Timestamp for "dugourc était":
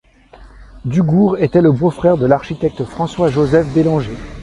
0.83-1.61